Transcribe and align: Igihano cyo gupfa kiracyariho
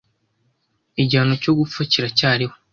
Igihano 1.01 1.33
cyo 1.43 1.51
gupfa 1.59 1.79
kiracyariho 1.91 2.53